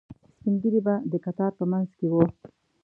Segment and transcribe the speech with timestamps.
[0.35, 2.23] سپینږیري به د کتار په منځ کې وو.